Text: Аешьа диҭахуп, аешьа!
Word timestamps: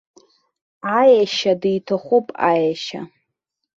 Аешьа 0.99 1.53
диҭахуп, 1.61 2.27
аешьа! 2.49 3.01